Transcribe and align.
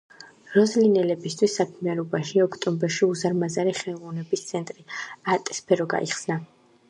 როზლინელებისთვის 0.53 1.57
საქმიან 1.59 1.99
უბანში 2.03 2.41
ოქტომბერში 2.45 3.09
უზარმაზარი 3.11 3.75
ხელოვნების 3.81 4.45
ცენტრი 4.53 4.87
-არტისფერო- 4.95 5.89
გაიხსნა. 5.95 6.39